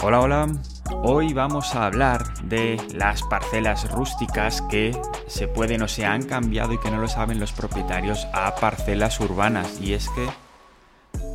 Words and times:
Hola, 0.00 0.20
hola. 0.20 0.52
Hoy 1.02 1.34
vamos 1.34 1.74
a 1.74 1.84
hablar 1.84 2.32
de 2.44 2.78
las 2.94 3.22
parcelas 3.22 3.90
rústicas 3.90 4.62
que 4.62 4.98
se 5.26 5.48
pueden 5.48 5.82
o 5.82 5.88
se 5.88 6.06
han 6.06 6.22
cambiado 6.22 6.72
y 6.72 6.78
que 6.78 6.90
no 6.90 6.98
lo 6.98 7.08
saben 7.08 7.38
los 7.38 7.52
propietarios 7.52 8.26
a 8.32 8.54
parcelas 8.54 9.20
urbanas. 9.20 9.80
Y 9.82 9.92
es 9.92 10.08
que, 10.08 10.26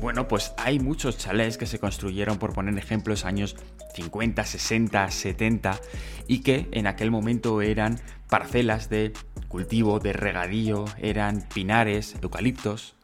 bueno, 0.00 0.26
pues 0.26 0.52
hay 0.56 0.80
muchos 0.80 1.16
chalés 1.16 1.58
que 1.58 1.66
se 1.66 1.78
construyeron, 1.78 2.38
por 2.38 2.54
poner 2.54 2.76
ejemplos, 2.76 3.24
años 3.24 3.56
50, 3.94 4.44
60, 4.44 5.08
70 5.08 5.80
y 6.26 6.40
que 6.40 6.68
en 6.72 6.88
aquel 6.88 7.12
momento 7.12 7.62
eran 7.62 8.00
parcelas 8.28 8.88
de 8.88 9.12
cultivo, 9.46 10.00
de 10.00 10.12
regadío, 10.12 10.86
eran 10.98 11.46
pinares, 11.54 12.16
eucaliptos. 12.20 12.96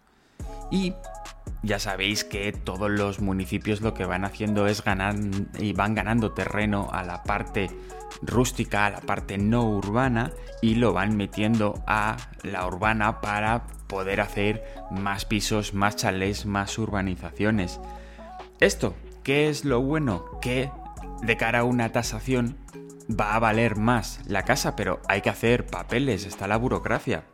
Y 0.72 0.92
ya 1.62 1.78
sabéis 1.78 2.24
que 2.24 2.52
todos 2.52 2.90
los 2.90 3.20
municipios 3.20 3.80
lo 3.80 3.94
que 3.94 4.04
van 4.04 4.24
haciendo 4.24 4.66
es 4.66 4.84
ganar 4.84 5.16
y 5.58 5.72
van 5.72 5.94
ganando 5.94 6.32
terreno 6.32 6.88
a 6.92 7.02
la 7.02 7.22
parte 7.22 7.70
rústica, 8.22 8.86
a 8.86 8.90
la 8.90 9.00
parte 9.00 9.38
no 9.38 9.64
urbana 9.64 10.32
y 10.62 10.76
lo 10.76 10.92
van 10.92 11.16
metiendo 11.16 11.82
a 11.86 12.16
la 12.42 12.66
urbana 12.66 13.20
para 13.20 13.66
poder 13.88 14.20
hacer 14.20 14.64
más 14.90 15.24
pisos, 15.24 15.74
más 15.74 15.96
chalés, 15.96 16.46
más 16.46 16.78
urbanizaciones. 16.78 17.80
Esto, 18.60 18.94
¿qué 19.22 19.48
es 19.48 19.64
lo 19.64 19.80
bueno? 19.82 20.24
Que 20.40 20.70
de 21.22 21.36
cara 21.36 21.60
a 21.60 21.64
una 21.64 21.92
tasación 21.92 22.56
va 23.08 23.34
a 23.34 23.38
valer 23.38 23.76
más 23.76 24.20
la 24.26 24.44
casa, 24.44 24.76
pero 24.76 25.00
hay 25.08 25.20
que 25.20 25.30
hacer 25.30 25.66
papeles, 25.66 26.24
está 26.24 26.48
la 26.48 26.56
burocracia. 26.56 27.24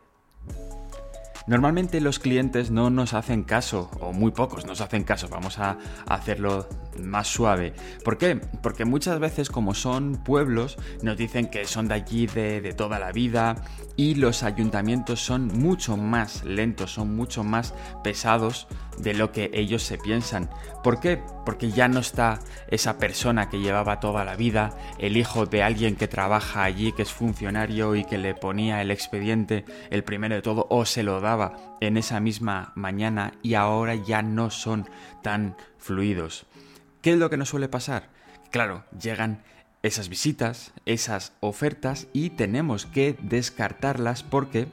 Normalmente 1.45 1.99
los 1.99 2.19
clientes 2.19 2.71
no 2.71 2.89
nos 2.89 3.13
hacen 3.13 3.43
caso, 3.43 3.89
o 3.99 4.13
muy 4.13 4.31
pocos 4.31 4.65
nos 4.65 4.79
hacen 4.79 5.03
caso, 5.03 5.27
vamos 5.27 5.59
a 5.59 5.77
hacerlo 6.07 6.67
más 7.01 7.27
suave. 7.27 7.73
¿Por 8.03 8.17
qué? 8.17 8.39
Porque 8.61 8.85
muchas 8.85 9.19
veces 9.19 9.49
como 9.49 9.73
son 9.73 10.23
pueblos 10.23 10.77
nos 11.01 11.17
dicen 11.17 11.49
que 11.49 11.65
son 11.65 11.87
de 11.87 11.95
allí 11.95 12.27
de, 12.27 12.73
toda 12.73 12.99
la 12.99 13.11
vida 13.11 13.55
y 13.95 14.15
los 14.15 14.43
ayuntamientos 14.43 15.19
son 15.19 15.47
mucho 15.47 15.97
más 15.97 16.43
lentos, 16.43 16.91
son 16.93 17.15
mucho 17.15 17.43
más 17.43 17.73
pesados 18.03 18.67
de 18.97 19.13
lo 19.13 19.31
que 19.31 19.51
ellos 19.53 19.83
se 19.83 19.97
piensan. 19.97 20.49
¿Por 20.83 20.99
qué? 20.99 21.21
Porque 21.45 21.71
ya 21.71 21.87
no 21.87 21.99
está 21.99 22.39
esa 22.67 22.97
persona 22.97 23.49
que 23.49 23.59
llevaba 23.59 23.99
toda 23.99 24.25
la 24.25 24.35
vida, 24.35 24.77
el 24.97 25.17
hijo 25.17 25.45
de 25.45 25.63
alguien 25.63 25.95
que 25.95 26.07
trabaja 26.07 26.63
allí, 26.63 26.91
que 26.91 27.03
es 27.03 27.11
funcionario 27.11 27.95
y 27.95 28.05
que 28.05 28.17
le 28.17 28.33
ponía 28.33 28.81
el 28.81 28.91
expediente 28.91 29.65
el 29.89 30.03
primero 30.03 30.35
de 30.35 30.41
todo 30.41 30.67
o 30.69 30.85
se 30.85 31.03
lo 31.03 31.21
daba 31.21 31.77
en 31.81 31.97
esa 31.97 32.19
misma 32.19 32.71
mañana 32.75 33.33
y 33.41 33.55
ahora 33.55 33.95
ya 33.95 34.21
no 34.21 34.49
son 34.49 34.89
tan 35.21 35.55
fluidos. 35.77 36.45
¿Qué 37.03 37.11
es 37.11 37.19
lo 37.19 37.29
que 37.29 37.35
nos 37.35 37.49
suele 37.49 37.67
pasar? 37.67 38.07
Claro, 38.49 38.85
llegan 38.97 39.43
esas 39.81 40.07
visitas, 40.07 40.71
esas 40.85 41.33
ofertas 41.41 42.07
y 42.13 42.29
tenemos 42.29 42.85
que 42.85 43.17
descartarlas 43.21 44.23
porque 44.23 44.69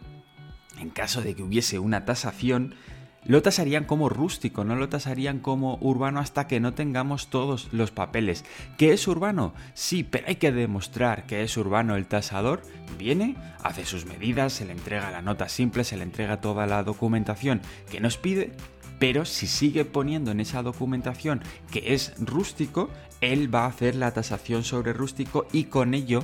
en 0.79 0.91
caso 0.91 1.23
de 1.23 1.35
que 1.35 1.43
hubiese 1.43 1.81
una 1.81 2.05
tasación, 2.05 2.77
lo 3.25 3.43
tasarían 3.43 3.85
como 3.85 4.09
rústico, 4.09 4.63
no 4.63 4.77
lo 4.77 4.89
tasarían 4.89 5.41
como 5.41 5.77
urbano 5.81 6.21
hasta 6.21 6.47
que 6.47 6.61
no 6.61 6.73
tengamos 6.73 7.31
todos 7.31 7.69
los 7.73 7.91
papeles. 7.91 8.45
¿Qué 8.79 8.93
es 8.93 9.09
urbano? 9.09 9.53
Sí, 9.75 10.05
pero 10.05 10.29
hay 10.29 10.37
que 10.37 10.53
demostrar 10.53 11.27
que 11.27 11.43
es 11.43 11.57
urbano 11.57 11.97
el 11.97 12.07
tasador. 12.07 12.63
Viene, 12.97 13.35
hace 13.65 13.85
sus 13.85 14.07
medidas, 14.07 14.53
se 14.53 14.67
le 14.67 14.73
entrega 14.73 15.11
la 15.11 15.21
nota 15.21 15.49
simple, 15.49 15.83
se 15.83 15.97
le 15.97 16.05
entrega 16.05 16.41
toda 16.41 16.69
la 16.69 16.85
documentación 16.85 17.61
que 17.91 17.99
nos 17.99 18.19
pide 18.19 18.53
pero 19.01 19.25
si 19.25 19.47
sigue 19.47 19.87
poniendo 19.87 20.31
en 20.31 20.41
esa 20.41 20.63
documentación 20.63 21.41
que 21.73 21.95
es 21.95 22.13
rústico, 22.21 22.91
él 23.23 23.53
va 23.53 23.65
a 23.65 23.69
hacer 23.69 23.97
la 23.97 24.13
tasación 24.13 24.63
sobre 24.63 24.93
rústico 24.93 25.47
y 25.53 25.65
con 25.65 25.95
ello 25.95 26.23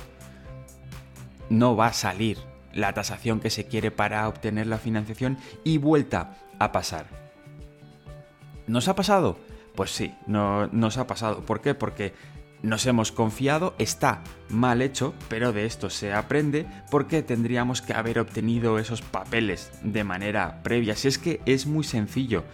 no 1.48 1.74
va 1.74 1.88
a 1.88 1.92
salir 1.94 2.38
la 2.74 2.92
tasación 2.92 3.40
que 3.40 3.48
se 3.48 3.64
quiere 3.64 3.90
para 3.90 4.28
obtener 4.28 4.66
la 4.66 4.76
financiación 4.76 5.38
y 5.64 5.78
vuelta 5.78 6.36
a 6.58 6.70
pasar. 6.70 7.06
¿Nos 8.66 8.88
ha 8.88 8.94
pasado? 8.94 9.38
Pues 9.74 9.90
sí, 9.90 10.14
no, 10.26 10.66
nos 10.66 10.98
ha 10.98 11.06
pasado. 11.06 11.46
¿Por 11.46 11.62
qué? 11.62 11.74
Porque 11.74 12.12
nos 12.62 12.86
hemos 12.86 13.12
confiado, 13.12 13.74
está 13.78 14.22
mal 14.48 14.82
hecho, 14.82 15.14
pero 15.28 15.52
de 15.52 15.66
esto 15.66 15.90
se 15.90 16.12
aprende 16.12 16.66
porque 16.90 17.22
tendríamos 17.22 17.82
que 17.82 17.92
haber 17.92 18.18
obtenido 18.18 18.78
esos 18.78 19.02
papeles 19.02 19.70
de 19.82 20.04
manera 20.04 20.62
previa. 20.62 20.96
Si 20.96 21.08
es 21.08 21.18
que 21.18 21.40
es 21.46 21.66
muy 21.66 21.84
sencillo. 21.84 22.44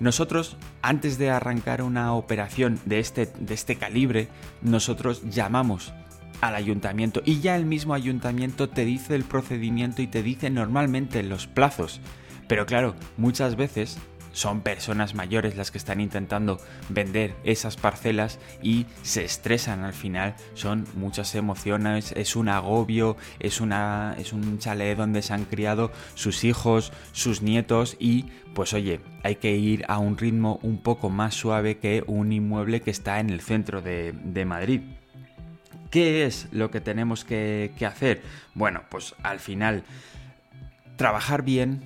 Nosotros, 0.00 0.56
antes 0.80 1.18
de 1.18 1.30
arrancar 1.30 1.82
una 1.82 2.14
operación 2.14 2.80
de 2.86 2.98
este, 2.98 3.26
de 3.38 3.54
este 3.54 3.76
calibre, 3.76 4.28
nosotros 4.62 5.22
llamamos 5.30 5.92
al 6.40 6.54
ayuntamiento 6.54 7.20
y 7.24 7.40
ya 7.40 7.54
el 7.54 7.66
mismo 7.66 7.92
ayuntamiento 7.92 8.70
te 8.70 8.86
dice 8.86 9.14
el 9.14 9.24
procedimiento 9.24 10.00
y 10.00 10.06
te 10.06 10.22
dice 10.22 10.48
normalmente 10.48 11.22
los 11.22 11.46
plazos. 11.46 12.00
Pero 12.48 12.64
claro, 12.64 12.96
muchas 13.18 13.56
veces 13.56 13.98
son 14.32 14.60
personas 14.60 15.14
mayores 15.14 15.56
las 15.56 15.70
que 15.70 15.78
están 15.78 16.00
intentando 16.00 16.58
vender 16.88 17.34
esas 17.44 17.76
parcelas 17.76 18.38
y 18.62 18.86
se 19.02 19.24
estresan 19.24 19.84
al 19.84 19.92
final, 19.92 20.34
son 20.54 20.86
muchas 20.94 21.34
emociones, 21.34 22.12
es 22.16 22.36
un 22.36 22.48
agobio, 22.48 23.16
es, 23.38 23.60
una, 23.60 24.14
es 24.18 24.32
un 24.32 24.58
chalet 24.58 24.96
donde 24.96 25.22
se 25.22 25.32
han 25.32 25.44
criado 25.44 25.90
sus 26.14 26.44
hijos, 26.44 26.92
sus 27.12 27.42
nietos 27.42 27.96
y 27.98 28.26
pues 28.54 28.72
oye, 28.72 29.00
hay 29.22 29.36
que 29.36 29.56
ir 29.56 29.84
a 29.88 29.98
un 29.98 30.18
ritmo 30.18 30.58
un 30.62 30.78
poco 30.78 31.10
más 31.10 31.34
suave 31.34 31.78
que 31.78 32.02
un 32.06 32.32
inmueble 32.32 32.80
que 32.80 32.90
está 32.90 33.20
en 33.20 33.30
el 33.30 33.40
centro 33.40 33.80
de, 33.80 34.44
Madrid. 34.46 34.80
¿Qué 35.90 36.24
es 36.24 36.48
lo 36.52 36.70
que 36.70 36.80
tenemos 36.80 37.24
que, 37.24 37.72
que 37.78 37.86
hacer? 37.86 38.22
Bueno, 38.54 38.82
pues 38.88 39.14
al 39.22 39.38
final 39.38 39.84
trabajar 40.96 41.42
bien, 41.42 41.82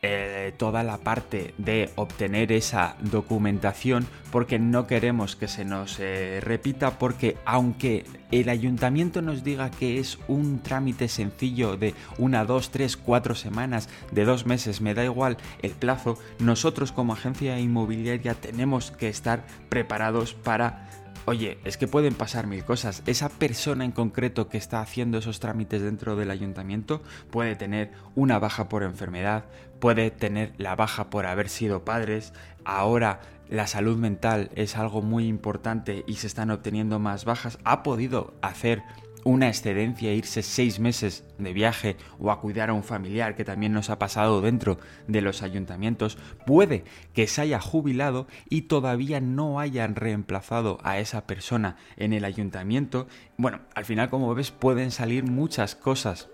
eh, 0.00 0.52
toda 0.56 0.84
la 0.84 0.98
parte 0.98 1.54
de 1.58 1.90
obtener 1.96 2.52
esa 2.52 2.96
documentación 3.00 4.06
porque 4.30 4.58
no 4.60 4.86
queremos 4.86 5.34
que 5.34 5.48
se 5.48 5.64
nos 5.64 5.98
eh, 5.98 6.40
repita 6.40 6.98
porque 6.98 7.36
aunque 7.44 8.04
el 8.30 8.48
ayuntamiento 8.48 9.22
nos 9.22 9.42
diga 9.42 9.70
que 9.70 9.98
es 9.98 10.18
un 10.28 10.60
trámite 10.60 11.08
sencillo 11.08 11.76
de 11.76 11.94
una, 12.16 12.44
dos, 12.44 12.70
tres, 12.70 12.96
cuatro 12.96 13.34
semanas, 13.34 13.88
de 14.12 14.24
dos 14.24 14.46
meses, 14.46 14.80
me 14.80 14.94
da 14.94 15.04
igual 15.04 15.36
el 15.62 15.72
plazo, 15.72 16.16
nosotros 16.38 16.92
como 16.92 17.14
agencia 17.14 17.58
inmobiliaria 17.58 18.34
tenemos 18.34 18.92
que 18.92 19.08
estar 19.08 19.44
preparados 19.68 20.32
para 20.34 20.88
Oye, 21.28 21.58
es 21.64 21.76
que 21.76 21.86
pueden 21.86 22.14
pasar 22.14 22.46
mil 22.46 22.64
cosas. 22.64 23.02
Esa 23.04 23.28
persona 23.28 23.84
en 23.84 23.92
concreto 23.92 24.48
que 24.48 24.56
está 24.56 24.80
haciendo 24.80 25.18
esos 25.18 25.40
trámites 25.40 25.82
dentro 25.82 26.16
del 26.16 26.30
ayuntamiento 26.30 27.02
puede 27.30 27.54
tener 27.54 27.92
una 28.14 28.38
baja 28.38 28.70
por 28.70 28.82
enfermedad, 28.82 29.44
puede 29.78 30.10
tener 30.10 30.54
la 30.56 30.74
baja 30.74 31.10
por 31.10 31.26
haber 31.26 31.50
sido 31.50 31.84
padres, 31.84 32.32
ahora 32.64 33.20
la 33.50 33.66
salud 33.66 33.98
mental 33.98 34.48
es 34.54 34.78
algo 34.78 35.02
muy 35.02 35.26
importante 35.26 36.02
y 36.06 36.14
se 36.14 36.28
están 36.28 36.50
obteniendo 36.50 36.98
más 36.98 37.26
bajas, 37.26 37.58
ha 37.62 37.82
podido 37.82 38.32
hacer 38.40 38.82
una 39.28 39.48
excedencia, 39.48 40.14
irse 40.14 40.42
seis 40.42 40.80
meses 40.80 41.22
de 41.36 41.52
viaje 41.52 41.98
o 42.18 42.30
a 42.30 42.40
cuidar 42.40 42.70
a 42.70 42.72
un 42.72 42.82
familiar, 42.82 43.36
que 43.36 43.44
también 43.44 43.74
nos 43.74 43.90
ha 43.90 43.98
pasado 43.98 44.40
dentro 44.40 44.78
de 45.06 45.20
los 45.20 45.42
ayuntamientos, 45.42 46.16
puede 46.46 46.84
que 47.12 47.26
se 47.26 47.42
haya 47.42 47.60
jubilado 47.60 48.26
y 48.48 48.62
todavía 48.62 49.20
no 49.20 49.60
hayan 49.60 49.96
reemplazado 49.96 50.78
a 50.82 50.98
esa 50.98 51.26
persona 51.26 51.76
en 51.98 52.14
el 52.14 52.24
ayuntamiento. 52.24 53.06
Bueno, 53.36 53.60
al 53.74 53.84
final, 53.84 54.08
como 54.08 54.34
ves, 54.34 54.50
pueden 54.50 54.90
salir 54.90 55.24
muchas 55.24 55.74
cosas 55.74 56.30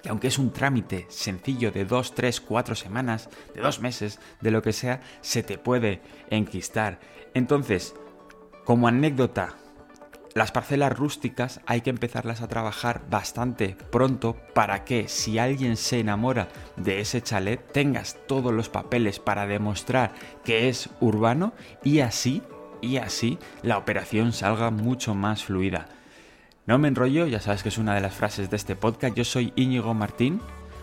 que 0.00 0.08
aunque 0.08 0.28
es 0.28 0.38
un 0.38 0.52
trámite 0.52 1.06
sencillo 1.08 1.72
de 1.72 1.84
dos, 1.84 2.14
tres, 2.14 2.40
cuatro 2.40 2.76
semanas, 2.76 3.30
de 3.52 3.62
dos 3.62 3.80
meses, 3.80 4.20
de 4.40 4.52
lo 4.52 4.62
que 4.62 4.72
sea, 4.72 5.00
se 5.22 5.42
te 5.42 5.58
puede 5.58 6.00
enquistar. 6.30 7.00
Entonces, 7.34 7.94
como 8.64 8.86
anécdota, 8.86 9.56
las 10.34 10.52
parcelas 10.52 10.96
rústicas 10.96 11.60
hay 11.66 11.82
que 11.82 11.90
empezarlas 11.90 12.40
a 12.40 12.48
trabajar 12.48 13.02
bastante 13.10 13.76
pronto 13.90 14.36
para 14.54 14.84
que 14.84 15.08
si 15.08 15.38
alguien 15.38 15.76
se 15.76 16.00
enamora 16.00 16.48
de 16.76 17.00
ese 17.00 17.22
chalet 17.22 17.60
tengas 17.72 18.16
todos 18.26 18.52
los 18.52 18.68
papeles 18.68 19.18
para 19.18 19.46
demostrar 19.46 20.12
que 20.44 20.68
es 20.68 20.88
urbano 21.00 21.52
y 21.84 22.00
así 22.00 22.42
y 22.80 22.96
así 22.96 23.38
la 23.62 23.78
operación 23.78 24.32
salga 24.32 24.70
mucho 24.70 25.14
más 25.14 25.44
fluida. 25.44 25.86
No 26.66 26.78
me 26.78 26.88
enrollo, 26.88 27.26
ya 27.26 27.40
sabes 27.40 27.62
que 27.62 27.70
es 27.70 27.78
una 27.78 27.94
de 27.94 28.00
las 28.00 28.14
frases 28.14 28.48
de 28.48 28.56
este 28.56 28.76
podcast. 28.76 29.16
Yo 29.16 29.24
soy 29.24 29.52
Íñigo 29.56 29.94
Martín, 29.94 30.40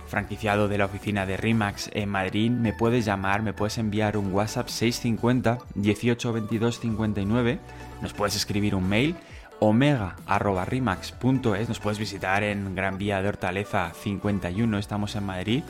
franquiciado 0.07 0.67
de 0.67 0.77
la 0.77 0.85
oficina 0.85 1.25
de 1.25 1.37
RIMAX 1.37 1.89
en 1.93 2.09
Madrid. 2.09 2.51
Me 2.51 2.73
puedes 2.73 3.05
llamar, 3.05 3.43
me 3.43 3.53
puedes 3.53 3.77
enviar 3.77 4.17
un 4.17 4.33
WhatsApp 4.33 4.67
650 4.67 5.59
18 5.75 6.33
22 6.33 6.79
59. 6.79 7.59
Nos 8.01 8.13
puedes 8.13 8.35
escribir 8.35 8.75
un 8.75 8.87
mail 8.87 9.15
omega.rimax.es. 9.59 11.69
Nos 11.69 11.79
puedes 11.79 11.99
visitar 11.99 12.43
en 12.43 12.75
Gran 12.75 12.97
Vía 12.97 13.21
de 13.21 13.29
Hortaleza 13.29 13.91
51, 13.93 14.77
estamos 14.77 15.15
en 15.15 15.25
Madrid. 15.25 15.63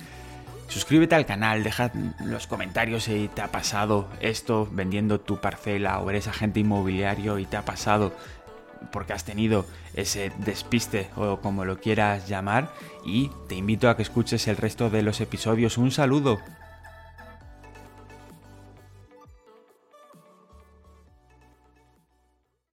Suscríbete 0.68 1.16
al 1.16 1.26
canal, 1.26 1.64
deja 1.64 1.92
los 2.24 2.46
comentarios 2.46 3.06
si 3.06 3.28
te 3.34 3.42
ha 3.42 3.48
pasado 3.48 4.08
esto 4.22 4.70
vendiendo 4.72 5.20
tu 5.20 5.42
parcela 5.42 5.98
o 6.00 6.08
eres 6.12 6.28
agente 6.28 6.60
inmobiliario 6.60 7.40
y 7.40 7.48
te 7.48 7.58
ha 7.58 7.66
pasado 7.66 8.14
porque 8.92 9.14
has 9.14 9.25
tenido 9.25 9.66
ese 9.96 10.32
despiste 10.38 11.10
o 11.16 11.38
como 11.38 11.66
lo 11.66 11.80
quieras 11.80 12.28
llamar 12.28 12.72
y 13.04 13.32
te 13.48 13.56
invito 13.56 13.90
a 13.90 13.98
que 13.98 14.04
escuches 14.04 14.48
el 14.48 14.58
resto 14.58 14.92
de 14.92 15.02
los 15.02 15.22
episodios. 15.22 15.80
Un 15.80 15.90
saludo. 15.90 16.40